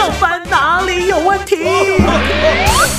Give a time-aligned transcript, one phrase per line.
[0.00, 1.58] 上班哪里有问题？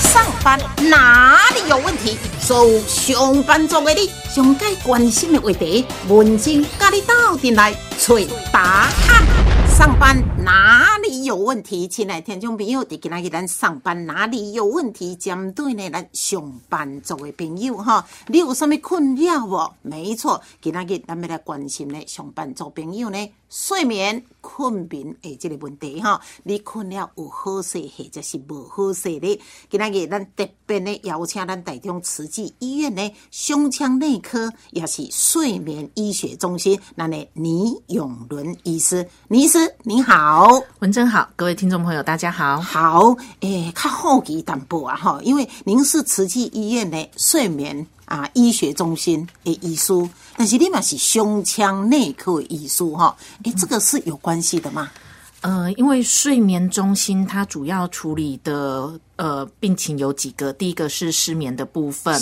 [0.03, 2.16] 上班哪里有问题？
[2.40, 8.16] 所有上班族的你，上该关心的话题，文静甲你斗阵来找
[8.54, 9.26] 答案。
[9.68, 11.88] 上班哪里有问题？
[11.88, 15.15] 亲爱听众朋友，伫今仔日咱上班哪里有问题？
[15.15, 19.73] 针对呢咱上班族的朋友哈，你有啥物困扰无？
[19.81, 23.18] 没错，今仔日咱要来关心呢上班族朋友呢
[23.52, 26.20] 睡眠困眠的这个问题哈。
[26.43, 29.39] 你困了有好睡，或者是无好睡的？
[29.69, 40.47] 今仔日咱特别呢邀请咱台中慈济医院的胸腔内科也是睡眠医学中心，那的倪永伦医师，倪医师你好。
[40.79, 42.61] 文珍好，各位听众朋友，大家好。
[42.61, 49.93] 好，诶，较好奇淡薄啊吼，因为您是慈济医院的睡眠啊医学中心的医师，
[50.35, 54.91] 但是你嘛是胸腔内科的医师哈，诶，这个是有关系的吗？
[55.39, 62.20] 呃，因为睡眠中心它主要处理的呃病情有几个，第一个是失眠的部分，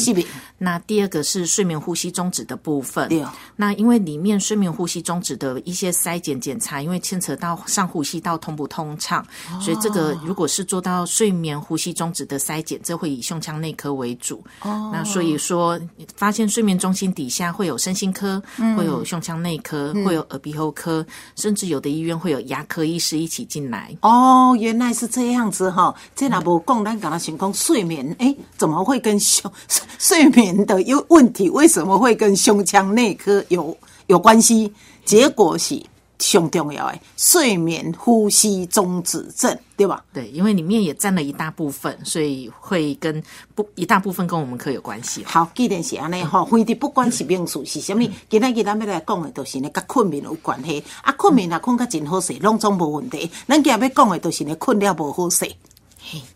[0.57, 3.09] 那第二个是睡眠呼吸中止的部分。
[3.55, 9.25] 那因为里面睡眠呼吸中止的一些筛检检查，因为牵扯到上呼吸道通不通畅，
[9.61, 14.43] 所以这个如果是做到睡眠呼吸中止的筛检，这会以胸腔内科为主。
[14.63, 15.79] 哦，那所以说
[16.17, 18.43] 发现睡眠中心底下会有身心科，
[18.75, 21.05] 会有胸腔内科，会有耳鼻喉科，
[21.37, 23.95] 甚至有的医院会有牙科医师一起进来。
[24.01, 25.95] 哦，原来是这样子哈。
[26.13, 29.51] 这若无讲，咱刚刚想讲睡眠，诶，怎么会跟胸
[29.99, 31.47] 睡眠的有问题？
[31.47, 34.73] 为什么会跟胸腔内科有有关系？
[35.05, 35.79] 结果是
[36.17, 40.03] 上重要的睡眠呼吸中止症，对吧？
[40.11, 43.23] 对，因为里面也占了一大部分，所以会跟
[43.53, 45.23] 不一大部分跟我们科有关系。
[45.23, 50.83] 好，既然是安尼吼，非得不管是名词是啥物，今仔日咱要来讲的，就是呢，甲困眠有关系。
[51.03, 53.29] 啊，困眠啊，困甲真好睡，拢总无问题。
[53.47, 55.55] 咱今日要讲的，就是呢，困了无好睡，对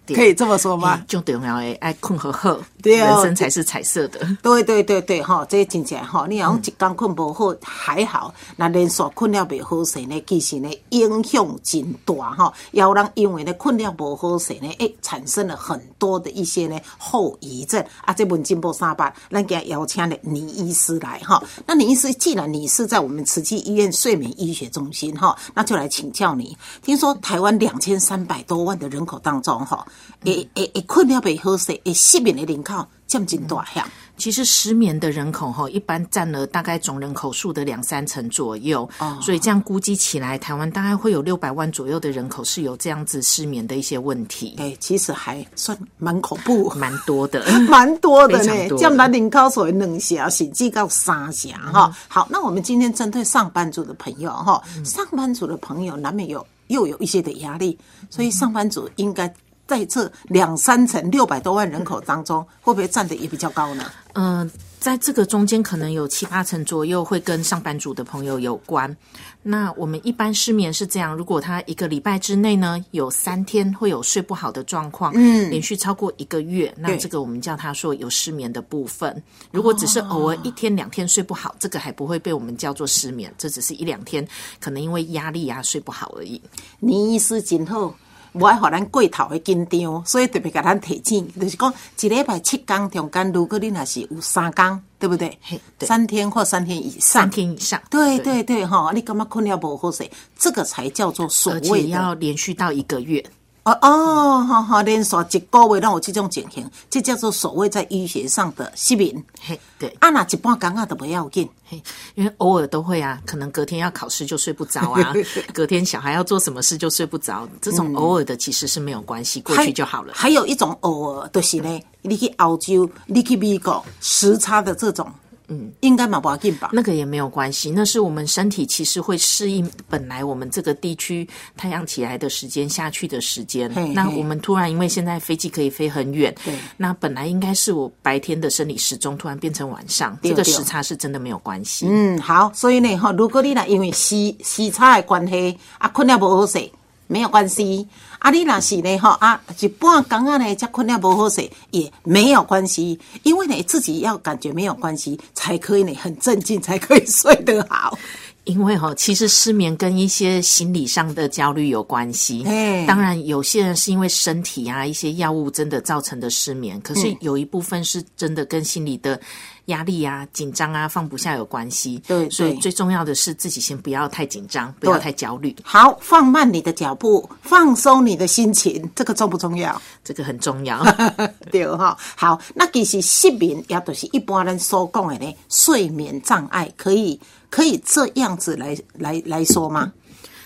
[0.08, 1.03] 可以这么说吗？
[1.08, 4.19] 最重要诶爱困和好，对哦人生才是彩色的。
[4.42, 18.13] 对对对对，吼，这真正吼，你讲一工困无好还好，那连续困了未好睡呢，其实呢影响真大吼，也有人因为呢困了无好睡呢，诶，产生了很多的一些呢后遗症啊。
[18.13, 21.41] 这本进步三八，咱给他邀请了倪医师来哈。
[21.66, 26.57] 那倪医师，既然你是在我们慈济医院睡眠医学中心哈，那就来请教你。
[26.81, 29.86] 听说台湾两千三百多万的人口当中哈，
[30.25, 33.88] 诶诶诶，困了袂好睡，诶，失眠的人口占真大项。
[34.16, 39.18] 其实失眠的人口哈，一般占了大概总人口数的两三成左右，哦。
[39.19, 47.44] 所以这样估计起来，台湾大概会有六百万左右的人口是有这样子失眠的一些问题，哎、其实还算蛮恐怖，蛮多的。
[47.68, 51.91] 蛮多的呢，非常多占咱人口数的两成，甚至到三成哈。
[51.91, 51.94] 嗯。
[52.08, 57.78] 好，那我们今天针对上班族的朋友哈，上班族的朋友难免有又有一些的压力，
[58.12, 59.28] 所以上班族应该
[59.68, 63.91] 在这两三成六百多万人口当中，会不会占的也比较高呢？
[64.16, 68.96] 嗯、在这个中间可能有七八成左右会跟上班族的朋友有关。
[69.41, 79.23] 那我们一般失眠是这样，如果他一个礼拜之内呢有三天会有睡不好的状况，嗯，连续超过一个月，那这个我们叫他说有失眠的部分。
[79.50, 84.25] 如果只是偶尔一天两天睡不好，这个还不会被我们叫做失眠，这只是一两天
[84.59, 86.40] 可能因为压力啊睡不好而已。
[86.79, 87.96] 倪医师真好。
[88.34, 95.38] 无爱互咱过头的紧张，所以特别甲咱提醒，就是讲一礼拜七天中间，如果你若是有三天，对不对？
[95.82, 103.24] 三天或三天以上，三天以上，对对对，哈，你感觉困了不好势，这个才叫做所而谓要连续到一个月。
[103.66, 109.24] 哦哦，好好，连续一个月让我这种情形，这叫做所谓在医学上的失眠。
[109.41, 109.88] 嘿，对。
[110.01, 111.81] 啊，那一半工啊都不要紧，嘿，
[112.16, 115.13] 因为偶尔都会啊，可能隔天要考试就睡不着啊，
[115.53, 120.12] 隔天小孩要做什么事就睡不着，这种偶尔的其实是没有关系，过去就好了。
[120.13, 125.09] 还有一种偶尔就是呢，你去澳洲，你去美国，时差的这种，
[125.50, 126.70] 嗯，应该嘛不要紧吧？
[126.72, 131.28] 那个也没有关系，那是我们身体其实会适应本来我们这个地区
[131.58, 133.84] 太阳起来的时间、下去的时间嘿。
[133.88, 141.88] 嘿那我们突然因为现在飞机可以飞很远对，那本来应该是我白天的生理时钟突然变成晚上，对对这个时差是真的没有关系。
[141.90, 146.72] 嗯，好，所以呢，哈，如果你呢因为时时差的关系，啊，困了不好睡，
[147.08, 147.88] 没有关系。
[148.23, 157.97] 啊，你若是呢，哈啊，一半工啊呢，才困了不好睡，也没有关系，因为呢，自己要感觉没有关系，才可以呢，很镇静， 才可以睡得好。
[158.46, 162.46] 因为哈，其实失眠跟一些心理上的焦虑有关系。
[162.46, 169.19] 嘿当然，有些人是因为身体啊一些药物真的造成的失眠，可嗯是有一部分是真的跟心理的
[169.66, 172.02] 压力啊、紧张啊、放不下有关系。
[172.08, 179.82] 对所以最重要的是自己先不要太紧张，不要太焦虑，好，放慢你的脚步，放松你的心情，这个重不重要？
[180.04, 180.84] 这个很重要。
[181.52, 187.20] 对哈，好，那其实失眠也都是一般人所讲的呢，睡眠障碍，可以
[187.50, 189.92] 可以这样子来来来说吗？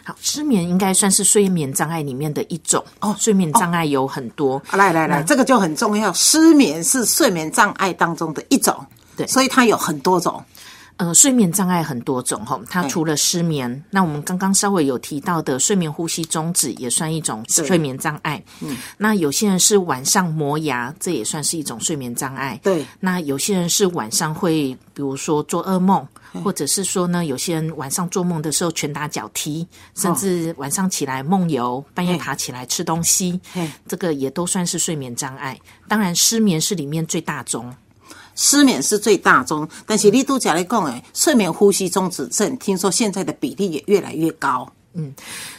[0.03, 4.61] 好，失眠应该算是睡眠障碍里面的一种哦睡眠障碍有很多。
[4.69, 8.73] 啊来来来，这个就很重要，失眠是睡眠障碍当中的一种，
[9.17, 10.41] 对所以它有很多种。
[10.99, 18.43] 呃，睡眠障碍很多种哈，它除了失眠，那我们刚刚稍微有提到的睡眠呼吸终止也算一种睡眠障碍。
[18.61, 22.59] 嗯，那有些人是晚上磨牙，这也算是一种睡眠障碍。
[22.63, 26.03] 对那有些人是晚上会，比如说做噩梦，
[26.43, 35.59] 或者是说呢，有些人晚上做梦的时候拳打脚踢，甚至晚上起来梦游，半夜爬起来吃东西嘿，这个也都算是睡眠障碍。
[35.87, 37.71] 当然，失眠是里面最大宗。
[38.37, 44.71] 失眠是最大宗，但是你都讲来讲诶，睡眠呼吸中止症，听说现在的比例也越来越高。
[44.93, 45.13] 嗯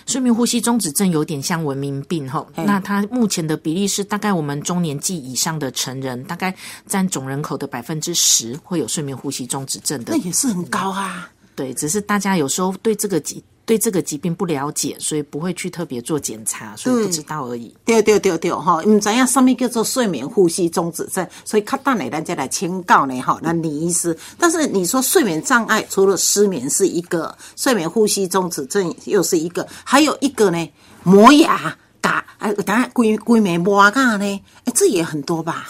[0.07, 6.53] 睡眠呼吸中止症有点像文明病哈，嘿那它目前的比例是大概我们中年纪以上的成人，大概
[6.87, 10.25] 占总人口的百分之十会有睡眠呼吸中止症的那。
[10.25, 11.31] 也是很高啊。
[11.55, 17.70] 对，只是大家有时候对这个疾对这个疾病不了解，所以不会去特别做检查，所以不知道而已。
[17.85, 24.17] 对对对对，哈，唔知影什么叫做睡眠呼吸中止症，所以较等下咱再来请教呢，哈，那李医师。
[24.38, 30.67] 但是你说睡眠障碍，除了失眠是一个，睡眠呼吸中止症又是一个，还有一个呢，
[31.03, 35.69] 磨牙、嘎，哎，当然规规眉磨牙呢，哎，这也很多吧？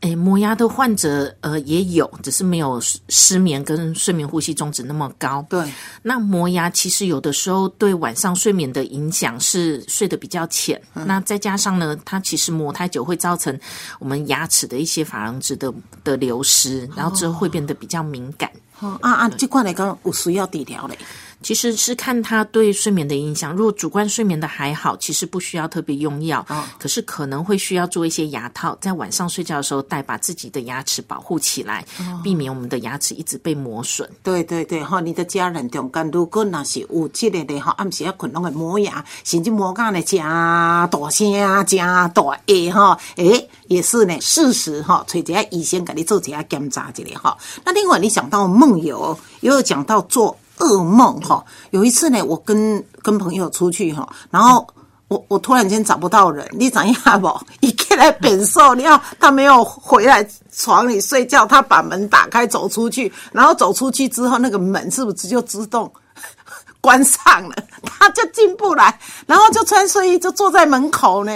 [0.00, 5.44] 诶，磨牙的患者呃也有，只是没有失失眠跟睡眠呼吸中止那么高。
[5.48, 5.72] 对，
[6.02, 13.58] 那磨牙其实有的时候对晚上睡眠的影响是睡得比较浅，那再加上呢，它其实磨太久会造成
[13.98, 15.72] 我们牙齿的一些珐琅质的
[16.04, 18.50] 的流失，然后之后会变得比较敏感。
[18.80, 20.96] 哦啊啊，这块来讲有需要治疗嘞。
[21.42, 23.52] 其实是看他对睡眠的影响。
[23.54, 26.44] 如果主观睡眠的还好，其实不需要特别用药，
[26.78, 31.84] 可是可能会需要做一些牙套，在晚上睡觉的时候戴，把自己的牙齿保护起来，
[32.22, 34.08] 避免我们的牙齿一直被磨损。
[34.22, 41.32] 对对对，哈，你的家人中间如果那是有这个的哈，暗时啊困拢会磨牙，甚至磨甲呢真大声、
[41.66, 47.38] 真大下哈，诶，也是呢，事实吼，找一下医生给你做一下检查一下吼。
[47.64, 51.44] 那另外你讲到梦游，也有讲到做噩梦哈。
[51.70, 54.66] 有一次呢，我跟跟朋友出去哈，然后。
[55.08, 57.34] 我我突然间找不到人，你怎样不？
[57.66, 60.22] 一起来变瘦了，他没有回来
[60.54, 65.90] 床里睡觉，他把门打开走出去，然后走出去之后，那个门是不是就自动
[66.82, 67.56] 关上了？
[67.82, 71.32] 他就进不来，然后就穿睡衣就坐在门口呢。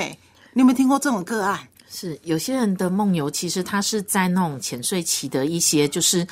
[0.53, 1.59] 你有没有听过这种个案？
[2.03, 6.27] 是有些人的梦游，其实他是在那种浅睡期的一些，就是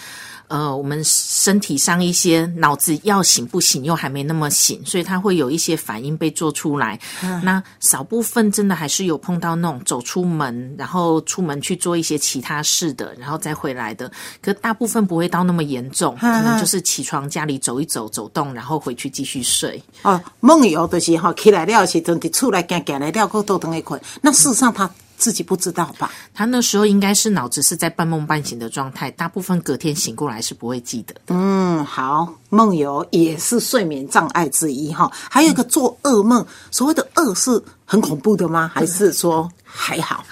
[0.48, 6.98] 呃，我们身体上一些脑子要醒不醒，又还没那么醒，所以他会有一些反应被做出来。
[7.44, 14.10] 那少部分真的还是有碰到那种走出门，然后出门去做一些其他事的，然后再回来的。
[14.42, 19.80] 可大部分不会到那么严重，可能就是起床家里走一走，走动，然后回去继续睡。
[20.02, 24.00] 哦，梦游就是哈，起来了的时阵伫厝内行行来了，搁倒等去困。
[24.20, 24.90] 那事实上他
[25.20, 26.10] 自己不知道吧？
[26.32, 31.20] 他那时候应该是脑子是在半梦半醒的状态，大部分隔天醒过来是不会记得的。
[31.28, 35.12] 嗯，好，梦游也是睡眠障碍之一哈。
[35.30, 38.70] 还有一个做噩梦，所谓的噩是很恐怖的吗？
[38.74, 40.24] 还是说还好？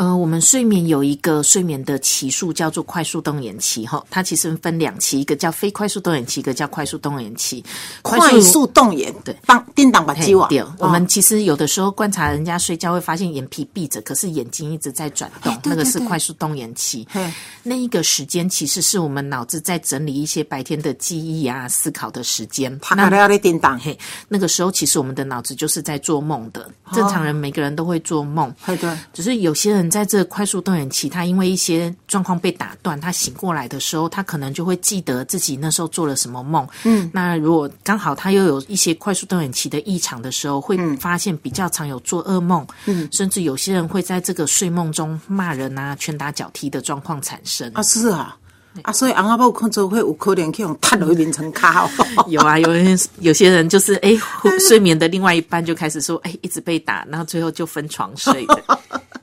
[0.00, 7.62] 呃，我们睡眠有一个睡眠的期数叫做快速动眼期哈，它其实分两期，一个叫非快速动眼期，一个叫快速动眼期。
[8.00, 10.46] 快速动眼，对，当叮当把鸡啊。
[10.48, 17.30] 对，我们其实有的时候观察人家睡觉，会发现眼皮闭着，可是眼睛一直在转动，那个是快速动眼期嘿。
[17.62, 22.74] 那一个时间其实是我们脑子在整理一些白天的记忆啊、思考的时间。
[22.80, 26.70] 他卡了咧叮当，嘿，那个时候其实我们的脑子就是在做梦的。
[26.94, 36.66] 正常人每个人都会做梦，嘿对，只是有些人在这快速动眼期，他因为一些状况被打断，他醒过来的时候，他可能就会记得自己那时候做了什么梦。
[36.84, 47.70] 嗯，那如果刚好他又有一些快速动眼期的异常的时候，会发现比较常有做噩梦，嗯，甚至有些人会在这个睡梦中骂人啊、拳打脚踢的状况产生。
[47.74, 48.36] 啊是啊，
[48.82, 51.84] 啊所以翁仔某看做会有可能去用踢落去眠床骹
[52.16, 52.24] 哦。
[52.28, 58.78] 有啊，有人有些人就是哎，呼睡眠的另外一半就开始说哎，一直被打，然后最后就分床睡的。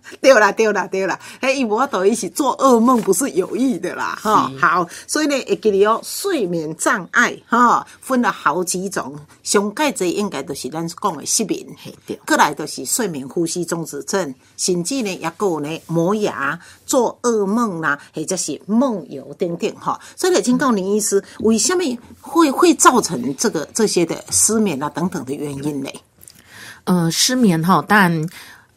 [0.22, 4.52] 对啦，对啦，对啦，哎，伊无法伊是做噩梦，不是有意的啦，哈。
[4.60, 11.66] 好，所以呢，会记你哦，睡眠障碍哈，分了好几种，上介这应该都是咱讲的失眠，
[12.06, 20.00] 对，过来都是睡眠呼吸中止症，甚至呢，也有呢磨牙、做噩梦啦，或者是梦游等等哈。
[20.16, 21.84] 所以呢，请教林医师，为什么
[22.22, 25.90] 会会造成这个这些的失眠啊等等的原因呢？
[26.86, 28.28] 呃，失眠哈，但。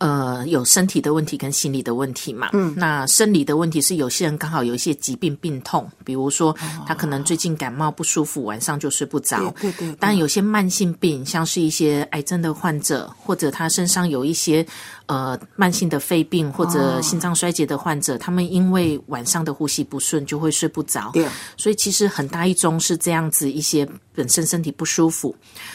[0.00, 2.48] 呃，有身体的问题跟心理的问题嘛？
[2.54, 9.54] 嗯，那生理的问题是有些人刚好有一些疾病病痛，比如说他可能最近感冒不舒服，晚上就睡不着。
[9.60, 9.94] 对对。
[10.00, 14.66] 但有些慢性病，像是一些癌症的患者，或者他身上有一些
[15.10, 21.10] 呃慢性的肺病或者心脏衰竭的患者，他们因为晚上的呼吸不顺就会睡不着。
[21.12, 21.26] 对。
[21.56, 25.34] 所以其实很大一宗是这样子一些本身身体不舒服。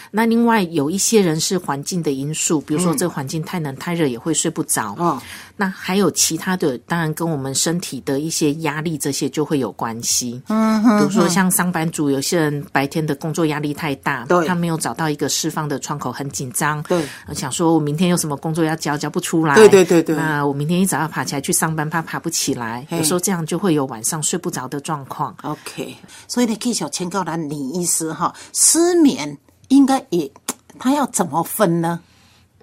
[0.09, 4.05] 那另外有一些人是环境的因素，比如说这个环境太冷太热。
[4.05, 5.19] 也会睡不着哦。
[5.57, 10.39] 那还有其他的，当然跟我们身体的一些压力这些就会有关系。
[10.47, 16.83] 嗯，比如说像上班族，有些人白天的工作压力太大，对，他没有找到一个释放的窗口，很紧张。
[16.83, 19.55] 对，想说我明天有什么工作要交，交不出来。
[19.55, 20.15] 对对对对。
[20.15, 25.35] 那我明天一早要爬起来去上班，怕爬不起来，有时候这样就会有晚上睡不着的状况。
[25.41, 29.37] OK，所以呢，可以小千告诉李医师哈，失眠
[29.69, 30.31] 应该也
[30.77, 31.99] 他要怎么分呢？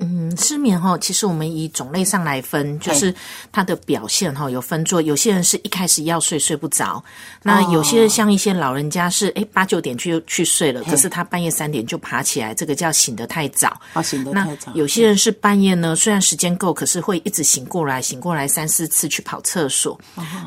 [0.02, 3.14] 嗯，失眠哈，其实我们以种类上来分，就是
[3.50, 5.00] 它的表现哈，有分作。
[5.00, 7.02] 有些人是一开始要睡睡不着，
[7.42, 13.80] 那有些人像一些老人家是哎八九点去去睡了，可是他半夜三点就爬起来，这个叫醒得太早。
[13.92, 14.72] 啊，醒得太早。
[14.74, 19.98] 有些人是半夜呢，虽然时间够，可是会一直醒过来，醒过来三四次去跑厕所。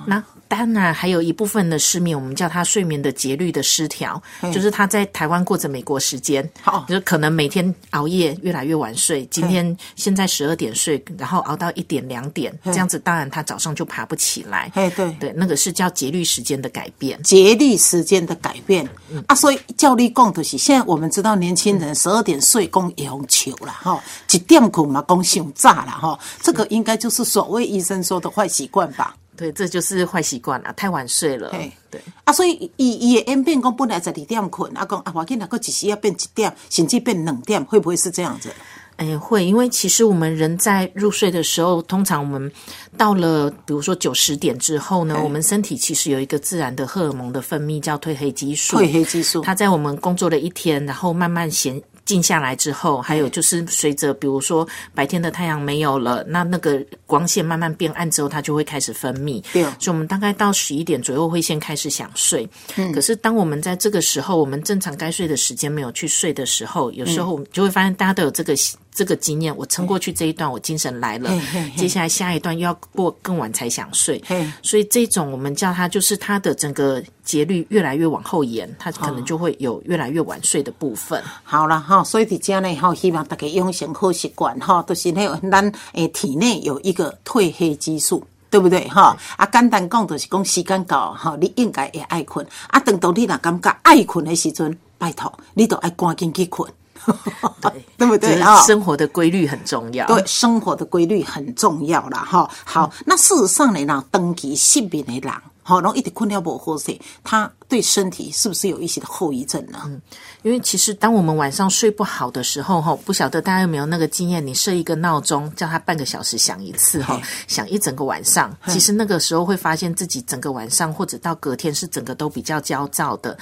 [0.05, 4.21] 那当然，还有一部分的失眠，我们叫他睡眠的节律的失调，
[4.53, 6.47] 就是他在台湾过着美国时间，
[6.87, 9.25] 就可能每天熬夜，越来越晚睡。
[9.25, 14.71] 今天现在十二点睡，然后熬到一点两点，这样子，当然他早上就爬不起来。
[14.75, 15.11] 哎，对。
[15.19, 18.87] 对，那个是叫节律时间的改变，节律时间的改变。
[19.27, 19.35] 啊。
[19.35, 29.15] 所以教力共的是，现在我们知道年轻人十二点睡，讲用球了哈，一点困嘛，工想炸了哈，这个应该就是所谓医生说的坏习惯吧。
[29.35, 31.49] 对，这就是坏习惯了，太晚睡了。
[31.49, 38.49] 对啊，所以伊伊的演变讲本来十二点困，啊讲啊，我见那个只是要变一点，甚至变两点，会不会是这样子？
[38.97, 42.49] 哎，会，因为其实我们人在入睡的时候，通常我们
[42.97, 48.77] 到了比如说九十点之后呢，我们身体其实有一个自然的荷尔蒙的分泌，叫褪黑激素。
[48.77, 51.81] 褪黑激素，它在我们工作了一天，然后慢慢闲。
[52.05, 59.43] 静下来之后，还有就是随着，比如说白天的太阳没有了，那那个光线慢慢变暗之后，它就会开始分泌。
[59.51, 62.47] 对，所以我们大概到十一点左右会先开始想睡。
[62.75, 68.55] 嗯，可是当我们在这个时候，我们正常该睡的时间没有去睡的时候，有时候我们就会发现大家都有这个。
[68.95, 71.29] 这个经验，我撑过去这一段，我精神来了。
[71.75, 74.23] 接下来下一段又要过更晚才想睡，
[74.63, 81.21] 所以这种我们叫它就是它的整个节律越来越往后延，它可能就会有越来越晚睡的部分。
[81.43, 89.17] 好了哈，所以伫家呢哈，希望大家养成好习惯哈，都是那咱诶体内有一个褪黑激素，对不对哈？
[89.35, 92.47] 啊，简单讲就是讲时间到哈，你应该也爱困。
[92.67, 96.71] 啊，等到你若感觉爱困的时阵，拜托你都爱赶紧去困。
[97.61, 98.61] 对， 对不对啊？
[98.61, 100.05] 生活的规律很重要。
[100.07, 102.49] 对，生活的规律很重要了哈。
[102.63, 105.33] 好，那事实上呢，那登记失眠的人，
[105.63, 107.51] 好，然后一直困了不好睡，他。
[107.67, 109.79] 对身体是不是有一些的后遗症呢？
[109.85, 110.01] 嗯，
[110.43, 114.45] 因为其实当我们晚上睡不好的时候，哈，不晓得大家有没有那个经验？
[114.45, 118.55] 你设一个闹钟，叫它半个小时响一次，哈，响一整个晚上。
[118.67, 123.37] 其实那个时候会发现自己整个晚上或者到隔天是整个都比较焦躁的。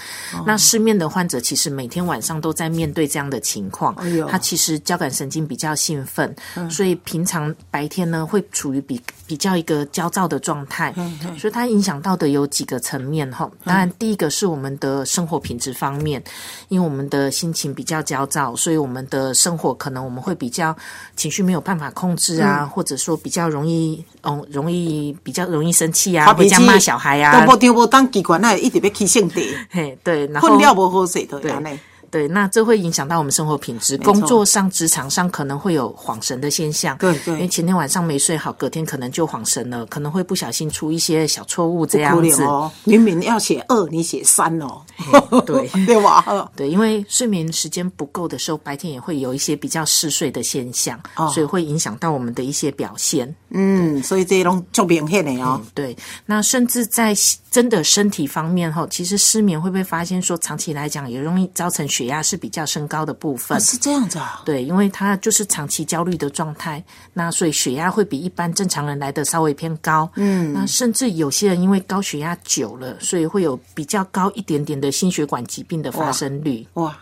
[0.46, 3.96] 那失眠的患者其实每天晚上都在面对这样的情况，
[4.30, 6.34] 他其实交感神经比较兴奋，
[6.70, 10.94] 所以平常白天呢会处于比比较一个焦躁的状态，
[11.38, 13.50] 所以它影响到的有几个层面，哈。
[13.64, 16.24] 当然第一个是我们的生活品质方面，
[16.68, 20.76] 因为我们的心情比较焦躁，所以我们的生活可能我们会比较
[21.16, 31.80] 情绪没有办法控制啊，或者说比较容易，嗯，容易比较容易生气啊，比较骂小孩啊，都无丢无当机关那一直要起性地，嘿，对，然后困了不好睡都安尼。
[32.14, 36.96] 对，那这会影响到我们生活品质，工作上、职场上可能会有恍神的现象。
[37.00, 42.44] 对对，因为前天晚上没睡好，隔天可能就恍神了，可能会不小心出一些小错误这样子。
[42.44, 44.80] 哦明明要写二，你写三哦。
[45.44, 46.24] 对 对吧？
[46.56, 51.00] 对，因为睡眠时间不够的时候，白天也会有一些比较嗜睡的现象，
[51.34, 53.34] 所以会影响到我们的一些表现。
[53.50, 55.60] 嗯，所以这种就明显的哦。
[55.74, 57.16] 对，那甚至在
[57.54, 62.04] 真的身体方面哈，其实失眠会不会发现说，长期来讲也容易造成血。
[62.04, 63.58] 血压是比较升高的部分。
[63.62, 64.42] 是这样子啊？
[64.44, 66.84] 对，因为他就是长期焦虑的状态，
[67.14, 70.12] 那所以血压会比一般正常人来的稍微偏高。
[70.16, 76.68] 嗯，那甚至有些人因为高血压久了，所以会有比较高一点点的心血管疾病的发生率。
[76.74, 76.94] 哇！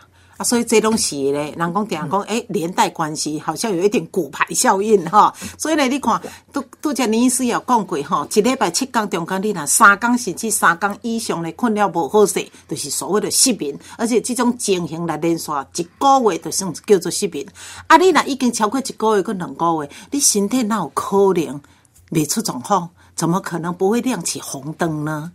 [0.42, 5.32] 啊，所以这东西咧，人讲定讲，诶，连带关系好像有一点骨牌效应哈。
[5.56, 6.20] 所以呢，你看，
[6.52, 17.46] 都都只林医师也讲过哈，一礼拜七天中间，你若三天甚至三天以上的困了无好势，就是所谓的失眠，而且这种情形来连续一个月，就算叫做失眠。
[17.86, 21.60] 啊，你若已经超过一个月，跟两个月，你身体哪有可能
[22.10, 22.90] 未出状况？
[23.14, 25.30] 怎么可能不会亮起红灯呢？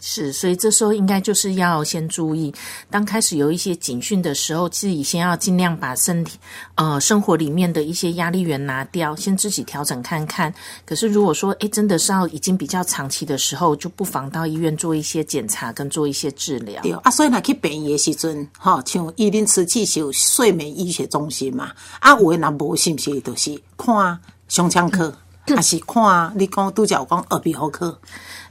[0.00, 2.54] 是，所以这时候应该就是要先注意，
[2.88, 6.38] 当开始有一些警讯的时候，自己先要尽量把身体
[6.76, 10.54] 呃生活里面的一些压力源拿掉，先自己调整看看。
[10.84, 16.80] 可是如果说哎真的是要已经比较长期的时候，就不妨到医院做一些检查跟做一些治疗。
[16.82, 25.12] 对啊，所以呢去病院的时阵，哈，像伊林瓷器是有睡眠医学中心嘛，啊，我那无是不是就是看胸腔科，
[25.46, 27.98] 还是看你讲拄则讲耳鼻喉科？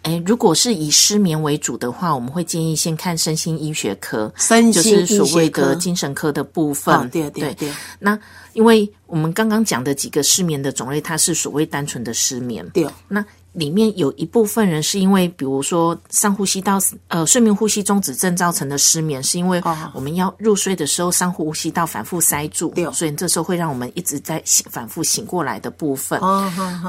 [0.04, 7.10] 哎，如果是以失眠为主的话，我们会建议先看身心医学科，身就是所谓的精神科的部分。
[7.10, 7.72] 对对对。
[8.00, 8.18] 那
[8.54, 12.68] 因为我们刚刚讲的几个失眠的种类，它是所谓单纯的失眠。
[12.70, 12.88] 对。
[13.08, 16.80] 那里面有一部分人是因为，比如说上呼吸道
[17.10, 19.62] 呃睡眠呼吸中止症造成的失眠，是因为
[19.94, 26.20] 我们要入睡的时候上呼吸道反复塞住，所以这时候会让我们一直在醒反复醒过来的部分。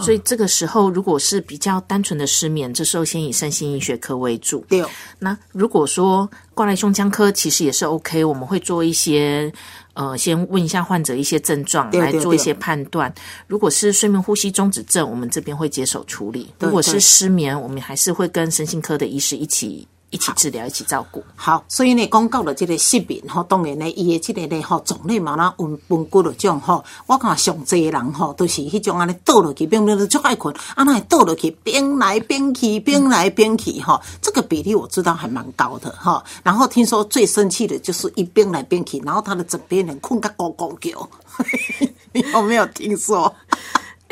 [0.01, 4.65] 所以这个时候如果是比较单纯的失眠，这时候先以身心医学科为主。
[4.69, 4.85] 对，
[5.19, 9.53] 那如果说挂来胸腔科，其实也是 OK，我们会做一些。
[9.95, 13.13] 呃，先问一下患者一些症状，来做一些判断。
[13.47, 19.87] 如果是睡眠呼吸中止症，我们这边会接手处理；如果是失眠，我们还是会跟身心科的医师一起。
[20.13, 21.25] 一起治疗，一起照顾。
[21.35, 36.23] 好，所以呢，讲到了这个失眠吼，当然呢，伊的这个呢吼，种类嘛，那温温骨的种吼，我看上济人吼，都是迄种安尼倒落去，变变都足爱困，啊那倒落去，边来边去，边来边去，哈，这个比例我知道还蛮高的哈。
[36.43, 41.09] 然后听说最生气的就是一边来边去，然后他的枕边人困个咕咕叫，
[42.13, 43.35] 你有没有听说？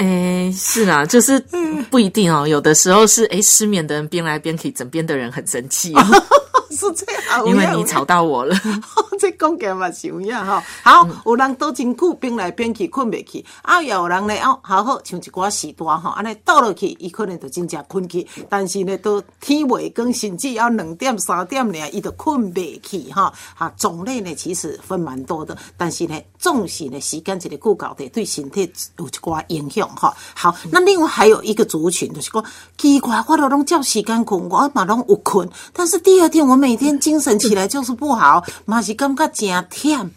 [0.00, 1.38] 哎，是啊，就是
[1.90, 2.48] 不一定哦。
[2.48, 5.92] 有的时候是哎，失眠的人边来边去，枕边的人很生气。
[6.70, 8.56] 是这样，因为你吵到我了。
[9.18, 10.62] 这讲起来嘛是有影吼。
[10.82, 13.44] 好，有人倒真久，边来边去，困袂去。
[13.60, 18.26] 啊，有人呢哦，好好像一寡时段吼，安尼倒落去，伊可能就真正困去。
[18.48, 23.30] 但是呢，都天未光，甚至要两点三点呢，伊都困袂去哈。
[23.58, 30.16] 啊，种类呢其实分蛮多的，但是呢，总是呢时间一个过高的，对身体有一寡影响哈。
[30.34, 32.42] 好，那另外还有一个族群，就是讲
[32.78, 40.08] 奇怪，我都拢叫时间困，我嘛拢有困，但是第二天我每天精神起来就是不好，嘛是感觉真忝。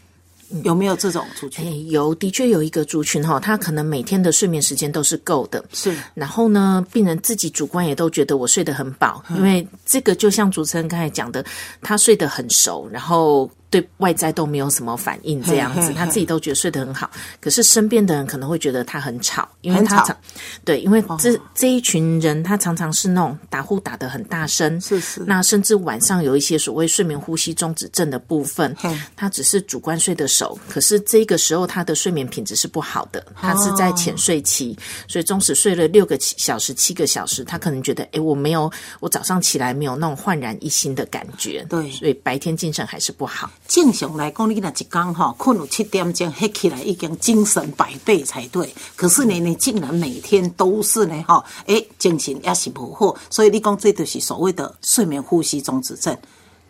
[0.64, 1.90] 有没有这种族群？
[1.90, 5.64] 有，的确有一个族群哈，他可能每天的睡眠时间都是够的。
[5.74, 11.44] 是，然后呢，病人自己主观也都觉得我睡得很饱，因为这个就像主持人刚才讲的，
[11.82, 13.50] 他睡得很熟，然后。
[13.74, 17.10] 对外在都没有什么反应，这样子他自己都觉得睡得很好。
[17.42, 20.16] 可是身边的人可能会觉得他很吵，因为他常
[20.64, 25.24] 对，因为这这一群人他常常是那种打呼打得很大声，是是。
[25.26, 28.78] 那甚至晚上有一些所谓睡眠呼吸中止症的部分，
[29.16, 43.50] 他只是主观睡得熟，可是这个时候他的睡眠品质是不好的，他是在浅睡期，所以纵使睡了六个小时、七个小时，他可能觉得哎，我没有，我早上起来没有那种焕然一新的感觉，对，所以白天精神还是不好。
[43.74, 48.72] 正常来讲，你若一天吼困有七点钟，黑起来已经精神百倍才对。
[48.96, 53.16] 可是呢，你竟然每天都是呢，哈， 诶，精神也是不好。
[53.32, 56.16] 所以你讲这就是所谓的睡眠呼吸中止症。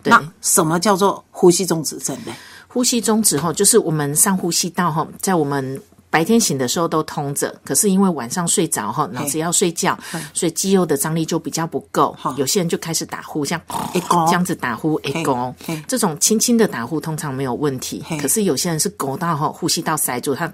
[0.03, 2.31] 那什么叫做呼吸中止症呢？
[2.69, 5.81] 呼吸中止哈，就是我们上呼吸道哈，在我们。
[6.13, 9.97] 白天醒的时候都通着，可是因为晚上睡着哈，脑子要睡觉，
[10.31, 12.15] 所以肌肉的张力就比较不够。
[12.37, 13.59] 有些人就开始打呼，像
[14.27, 15.51] 这样子打呼，哎勾，
[15.87, 18.05] 这种轻轻的打呼通常没有问题。
[18.21, 20.51] 可是有些人是勾到哈，呼吸道塞住，他。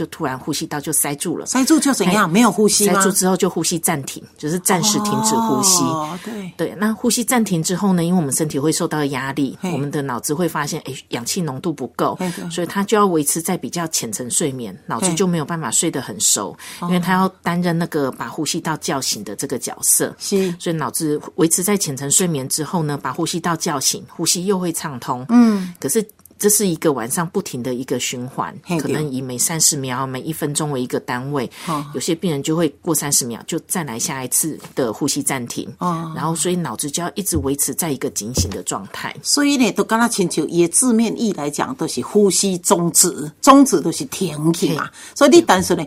[0.00, 2.30] 就突然呼吸道就塞住了，塞住就怎样？
[2.30, 5.84] 没有呼吸塞住之后就呼吸暂停，就是暂时停止呼吸。
[6.24, 8.02] 对对，那呼吸暂停之后呢？
[8.02, 12.18] 因为我们身体会受到压力，我们的脑子会发现，哎，氧气浓度不够，
[12.50, 20.16] 所以它就要维持在比较浅层睡眠，脑子就没有办法睡得很熟，因为它要担任那个把呼吸道叫醒的这个角色。
[20.18, 25.26] 是，所以脑子维持在浅层睡眠之后呢，把呼吸道叫醒，呼吸又会畅通。
[25.28, 26.02] 嗯，可是。
[26.40, 31.84] 这是一个晚上不停的一个循环，可能以每三十秒、每一分钟为一个单位哦。
[31.92, 39.14] 有些病人就会过三十秒就再来下一次的呼吸暂停，哦然后所以脑子就要一直维持在一个警醒的状态。
[39.22, 44.88] 所以呢，都跟他请求也字面意来讲，都是呼吸终止，终止都是停去嘛。
[45.14, 45.86] 所以你单纯的，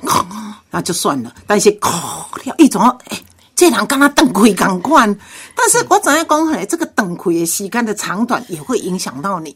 [0.70, 1.34] 那就算了。
[1.48, 1.76] 但是，
[2.60, 3.20] 一种哎，
[3.56, 5.20] 这人跟他等开共款。
[5.56, 6.64] 但是我怎样讲呢？
[6.68, 9.56] 这个等开的时间的长短也会影响到你。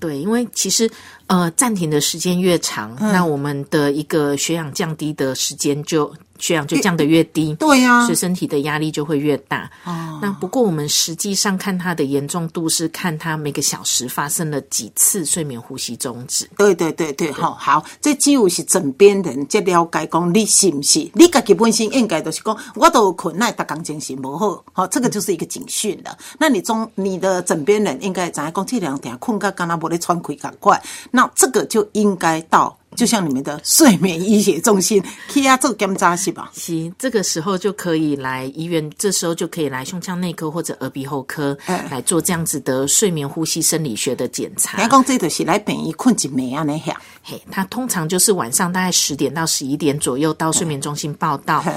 [0.00, 0.90] 对，因为其实
[1.26, 3.12] 呃暂停的时间越长，嗯。
[3.12, 9.70] 那我们的一个血氧降低的时间就血氧就降得越低，对呀所以身体的压力就会越大。
[9.84, 16.48] 哦，那不过我们实际上看它的严重度是看它每个小时发生了几次睡眠呼吸终止。
[16.56, 21.10] 对对对对，好好，这只有是枕边人才了解讲你是不是？
[21.14, 26.16] 你家己本身应该都是讲，我都有困，那逐工精神不好，好、这个就是一个警讯了。
[26.38, 32.77] 那你中你的枕边人应该知影讲，这两天困到敢若无咧喘气赶快，那这个就应该到。
[32.98, 36.50] 就像你们的睡眠医学中心去啊做检查是吧？
[36.52, 44.78] 是，这个时候就可以来医院，这时候就可以来胸腔内科或者耳鼻喉科、哎来做这样子的睡眠呼吸生理学的检查。
[44.78, 46.92] 人讲这就是来病医困一暝啊，那遐。
[47.22, 51.72] 嘿，他通常就是晚上大概十点到十一点左右到睡眠中心报到，嘿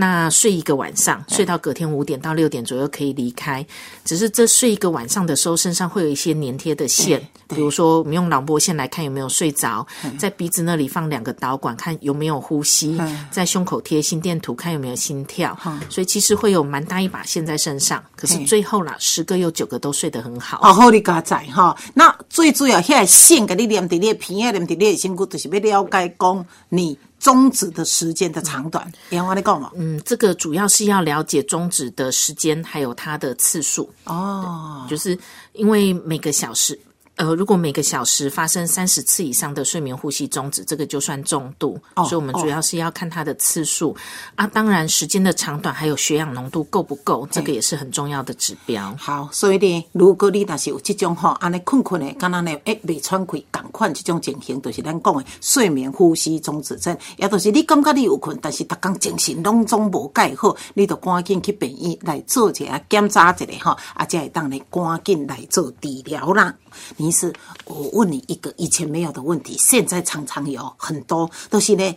[0.00, 3.64] 那睡一个晚上，睡到隔天五点到六点左右可以离开。
[4.02, 9.86] 只是这睡一个晚上的时候，身上会有一些粘贴的线，比如说我们用脑波线来看有没有睡着，
[10.18, 15.54] 在鼻子那里放两个导管看有没有呼吸嗯，在胸口贴心电图看有没有心跳，
[15.90, 18.02] 所以其实会有蛮大一把线在身上。
[18.16, 20.58] 可是最后啦，十个有九个都睡得很好。
[20.62, 21.76] 好，好，的加在哈。
[21.92, 28.90] 那最主要，遐线给你念伫你的鼻啊，念伫你的身躯，就是要了解讲你终止的时间的长短。
[29.10, 29.70] 杨我你讲嘛？
[29.76, 33.88] 嗯，这个主要是要了解终止的时间，还有它的次数。
[34.04, 35.16] 哦，就是
[35.52, 36.76] 因为每个小时，
[37.20, 41.78] 呃，如果每个小时发生三十次以上的睡眠呼吸终止，这个就算重度。
[41.94, 43.94] 哦所以我们主要是要看它的次数、
[44.36, 48.96] 啊，当然时间的长短，还有血氧浓度够不够，这个也是很重要的指标。
[48.98, 66.54] 好，所以呢，如果你若是有这种吼，安尼困困的，敢若呢，诶，未喘气，共款这种情形，就是咱讲的睡眠呼吸终止症，也就是你感觉你有困，但是逐工精神拢总无介好，你就赶紧去病院来做一下检查一下吼，啊，才会当呢赶紧来做治疗啦。
[66.96, 67.32] 你是
[67.64, 71.96] 我问你一个以前没有的问题，现在常常有很多都是呢，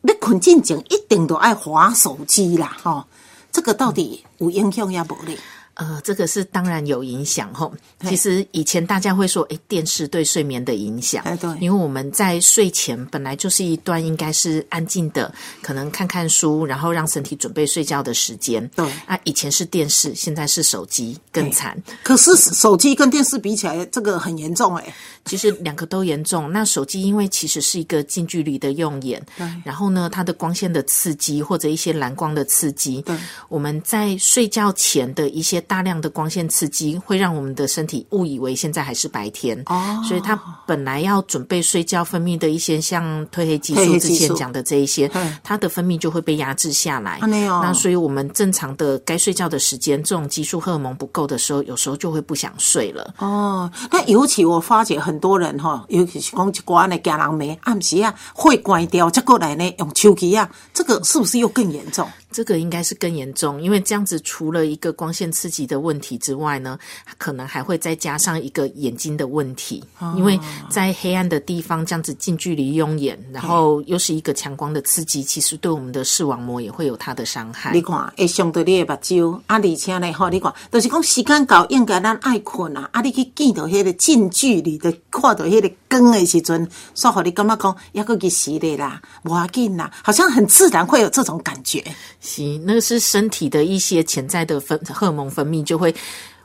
[0.00, 3.06] 你困进前一定都爱划手机啦，哈、
[3.50, 5.38] 这个到底有影响也无咧？
[5.74, 7.72] 呃，这个是当然有影响吼。
[8.08, 15.32] 其实以前大家会说，哎，电视对睡眠的影响，哎对因为我们在睡前本来就是一段应该是安静的，
[15.62, 18.66] 可能看看书，然后让身体准备睡觉的时间。
[18.76, 21.76] 对啊，以前是电视，现在是手机，更惨。
[22.02, 26.52] 可是手机跟电视比起来，这个很严重哎、其实两个都严重。
[26.52, 29.20] 那手机因为其实是一个近距离的用眼，
[29.64, 33.16] 然后呢，它的光线的刺激或者一些蓝光的刺激对，
[33.48, 39.60] 我们在睡觉前的一些大量的光线刺激，会让我们的身体误以为现在还是白天。
[39.66, 47.18] 哦所以它本来要准备睡觉分泌的一些像褪黑激素之前讲的这一些嗯，它的分泌就会被压制下来。
[47.20, 53.14] 那所以我们正常的该睡觉的时间，这种激素荷尔蒙不够的时候，有时候就会不想睡了。
[53.18, 62.06] 哦，那尤其我发觉很多人哈，尤其是讲一寡的家人妹，暗时啊会关掉，再过来呢用手机啊，这个是不是又更严重？
[62.34, 66.76] 这个应该是更严重，因为这样子除了一个光线刺激的问题之外呢，
[67.16, 69.84] 可能还会再加上一个眼睛的问题，
[70.16, 70.36] 因为
[70.68, 77.80] 在黑暗的地方这样子近距离用眼，然后又是一个强光的刺激，其实对我们的视网膜也会有它的伤害你。
[77.80, 91.84] 看会伤到你的目睭，啊，而且呢，吼，你看，就是讲时间到，应该咱爱困啊，啊，你去见到迄个近距离的看到迄个光的时阵，煞互你感觉讲，抑个日时咧啦，无要紧啦，好像很自然会有这种感觉。
[92.24, 95.94] 行，那个是身体的一些潜在的分荷尔蒙分泌就会。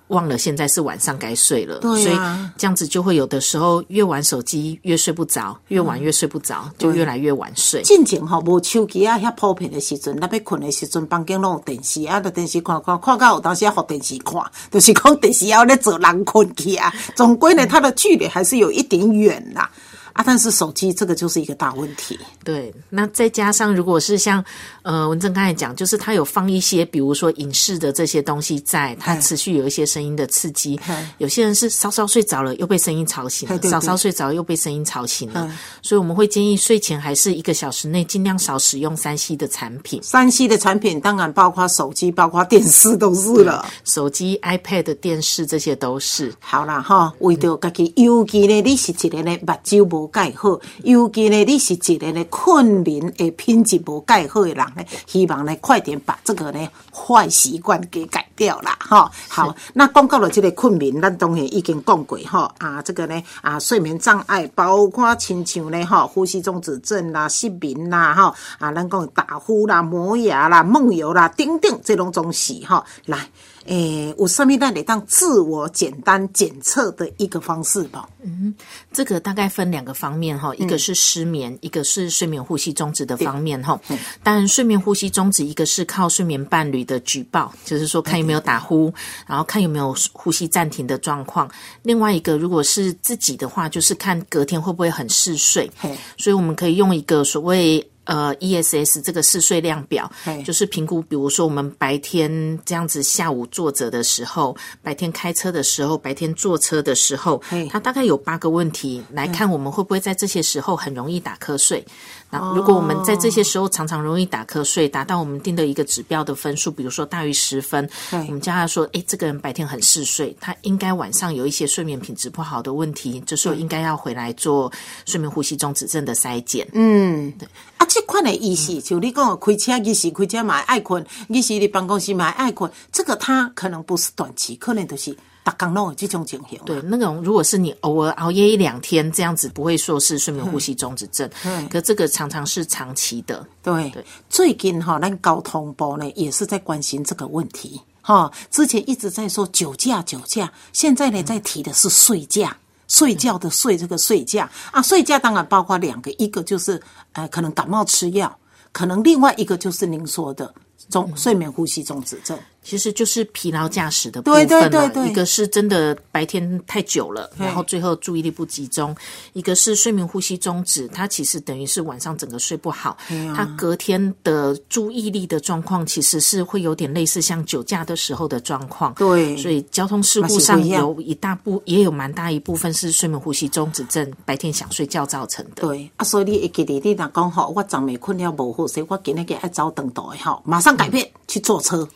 [0.09, 7.83] 忘了现在是晚上该睡了，对啊所以这样子就会有的时候越玩手机越睡不着，越玩越睡不着，就越来越晚睡。
[7.83, 16.91] 进前吼无手机啊遐普遍的时阵，咱要困的时阵，房间拢有电视啊，着电视看看，看到有当时要互电视看，就是讲电视要咧做人困去啊。
[17.15, 19.69] 总归呢，它的距离还是有一点远啦。
[20.13, 22.19] 啊，但是手机这个就是一个大问题。
[22.43, 24.43] 对，那再加上如果是像
[24.89, 30.79] 呃文正刚才讲，就是他有放一些，比如说影视的这些东西在，他持续有一些声音的刺激。
[31.19, 35.47] 有些人是稍稍睡着了，又被声音吵醒了；稍稍睡着又被声音吵醒了。
[35.83, 40.01] 所以我们会建议睡前还是一个小时内尽量少使用三 C 的产品。
[40.01, 43.63] 三 C 的产品当然包括手机、包括电视都是了。
[43.85, 46.33] 手机、iPad、电视这些都是。
[46.39, 59.11] 好啦哈，为着家己，尤其呢，你是一个呢目睭无介好，尤其呢，你是一个呢困眠的品质无介好的人呢，希望呢快点把这个呢坏习惯给改掉啦哈。
[59.27, 73.27] 好，那讲到了这个困眠，咱当然已经讲过哈啊，这个呢啊睡眠障碍包括亲像呢哈呼吸中止症啦、失眠啦哈啊，咱讲打呼啦、磨牙啦、梦游啦等等这种东西哈，来。
[73.69, 78.09] 诶，我上面那里当自我简单检测的一个方式吧。
[78.23, 78.51] 嗯，
[78.91, 83.79] 这个大概分两个方面哈，一个是失眠，一个是睡眠呼吸中止的方面哈。
[84.23, 88.91] 当然，睡眠呼吸中止，一个是靠睡眠伴侣的举报，就是说看有没有打呼，
[89.27, 91.47] 然后看有没有呼吸暂停的状况。
[91.83, 95.69] 另外一个，如果是自己的话，就是看隔天会不会很嗜睡。
[96.17, 97.87] 所以我们可以用一个所谓。
[98.09, 100.11] 呃，E S S 这个嗜睡量表，
[100.43, 111.85] 就是评估，比如说我们白天这样子下午坐着的时候，白天开车的时候，白天坐车的时候，它大概有八个问题来看，我们会不会在这些时候很容易打瞌睡。
[112.29, 124.71] 那如果我们在这些时候常常容易打瞌睡，达到我们定的一个指标的分数，比如说大于十分，我们叫他说，哎，这个人白天很嗜睡，他应该晚上有一些睡眠品质不好的问题，这时候应该要回来做
[125.05, 126.67] 睡眠呼吸中止症的筛检。
[126.73, 127.47] 嗯，对。
[127.77, 135.15] 啊，这款的意思，就你讲开车，你是开车买爱困，你是你办公室买爱困，这个他可能不是短期，可能都是。
[135.57, 141.29] 刚弄这种情形，对那种如果是你偶尔熬夜一两天这样子，不会说是睡眠呼吸中止症，
[141.69, 143.45] 可这个常常是长期的。
[143.63, 148.31] 对对，最近哈，那交通部呢也是在关心这个问题哈。
[148.51, 152.49] 之前一直在说酒驾，酒驾，现在呢在提的是睡觉，
[152.87, 156.81] 睡觉的睡这个睡觉啊，睡觉当然包括两个，一个就是
[157.13, 158.37] 呃可能感冒吃药，
[158.71, 160.53] 可能另外一个就是您说的
[160.89, 162.37] 中睡眠呼吸中止症。
[162.61, 168.93] 其实就是疲劳驾驶的部分了，一个是真的白天太久了，然后最后注意力不集中；
[169.33, 172.95] 一个是睡眠呼吸中止，它其实等于是晚上整个睡不好，
[173.35, 178.93] 他隔天的注意力的状况其实是会有点类似像酒驾的时候的状况。
[178.93, 185.61] 对，所以交通事故上有一大部也有蛮大一部分是睡眠呼吸中止症，白天想睡觉造成的。
[185.61, 185.89] 对。
[185.95, 191.87] 啊，所以你记得你若讲吼，我昨暝困了无好，所以我今日个爱早等到的吼，马上改变去坐车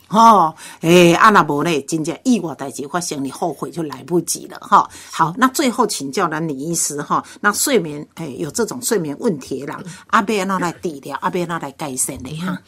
[0.54, 0.88] 吼。
[0.88, 4.88] 哎，啊那无咧，真正意外代志发生，你后悔就来不及了哈。
[5.10, 12.58] 好，那最后请教了李医师哈，那睡眠哎有这种睡眠问题啦，阿贝那来治疗，阿贝那来改善的哈。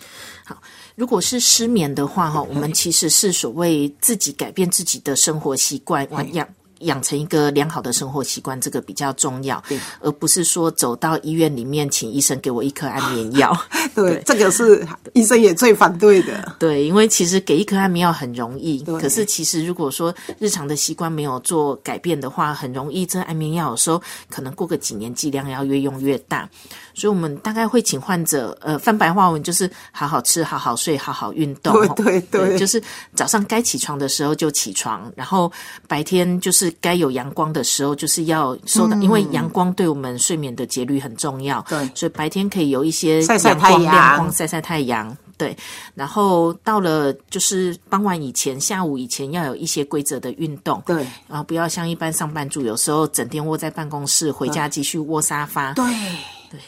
[0.44, 0.56] 好，
[0.94, 6.46] 如果是失眠的话哈，我们其实是所谓自己改变自己的生活习惯养。
[6.80, 9.62] 养成一个良好的生活习惯，这个比较重要，
[10.00, 13.56] 而不是说走到医院里面请医生给我一颗安眠药。
[13.94, 16.54] 对，这个是医生也最反对的。
[16.58, 26.48] 对，因为其实给一颗安眠药很容易，可是其实如果说日常的习惯没有做改变的话，很容易这安眠药有时候可能过个几年剂量要越用越大。
[26.94, 31.74] 所以，我们大概会请患者，呃，翻白话文就是好好吃、好好睡、好好运动。
[31.94, 32.82] 对对对，就是
[33.14, 35.52] 早上该起床的时候就起床，然后
[35.86, 41.64] 白天就是该有阳光的时候就是要收到，因为阳光对我们睡眠的节律很重要。
[41.68, 45.16] 对，所以白天可以有一些晒晒太阳，晒晒太阳。
[45.38, 45.54] 对，
[45.94, 50.82] 然后到了就是傍晚以前、下午以前要有一些规则的运动。
[50.86, 55.74] 对，然后不要像一般上班族，有时候整天窝在办公室，回家继续窝沙发。
[55.74, 55.84] 对。
[55.84, 55.92] 对，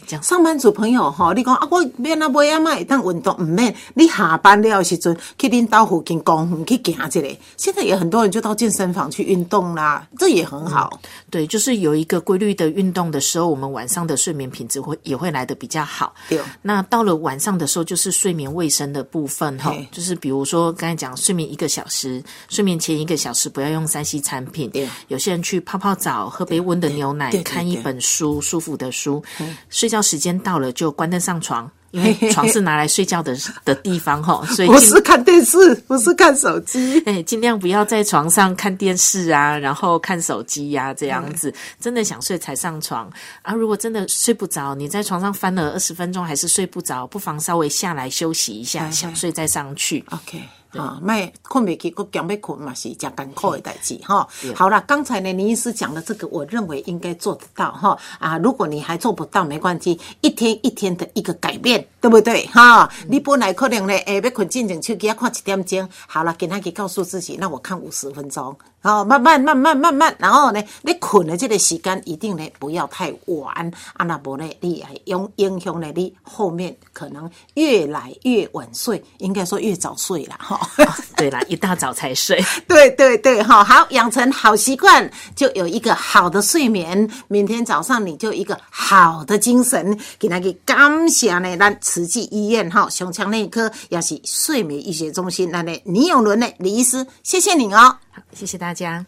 [0.06, 3.74] 这样上班族朋友哈，你讲啊，我免啊，买啊买，当运动唔免。
[3.94, 7.38] 你下班了时阵去恁到附近公园去行一下。
[7.56, 11.00] 现在也很多人就到健身房去运动啦，这也很好。
[11.30, 16.14] 对，就是有一个规律的运动的时候，我们晚上的睡眠品质会也会来的比较好。
[16.28, 16.40] 对。
[16.62, 24.70] 那到了晚上的时候，就是睡眠卫生的部分哈，就是比如说刚才讲睡眠一个小时，睡眠前一个小时不要用三 C 产品。
[24.70, 24.88] 对。
[25.08, 29.22] 有些人去泡泡澡，喝杯温的牛奶，看一本书，舒服的书。
[29.70, 43.10] 睡觉时间到了就关灯上床，因为床是拿来睡觉的的地方哈， 所以不是看电视，不是看手机， 哎，尽量不要在床上看电视啊，然后看手机呀，这样子，真的想睡才上床
[43.42, 43.52] 啊。
[43.54, 50.04] 如果真的睡不着，你在床上翻了二十分钟还是睡不着，不妨稍微下来休息一下，想睡再上去。
[50.10, 50.42] OK。
[50.72, 54.28] 啊，卖困未去，佮强要困嘛是真艰苦的代志哈。
[54.54, 57.96] 好了，刚才呢，林医师讲的这个，我认为应该做得到哈。
[58.18, 62.46] 啊，如果你还做不到，没关系，一天一天的一个改变，对不对？
[62.48, 62.90] 哈？
[63.08, 80.96] 你本来可能呢，哎，要困进前手机看一点钟，好了，给他给告诉自己，那我看五十分钟，好慢慢慢慢慢慢，然后呢，你困的这个时间一定呢不要太晚，啊那不呢，你还影影响呢你后面可能越来越晚睡，应该说越早睡了哈。
[81.16, 82.40] 对啦，一大早才睡。
[82.68, 87.10] 对对对，哈，好，养成好习惯，就有一个好的睡眠。
[87.26, 89.98] 明天早上你就一个好的精神。
[90.18, 99.04] 给那个感谢呢，咱慈济医院哈胸腔内科也是睡眠医学中心那呢李永伦呢李医师，谢谢你哦，好，谢谢大家。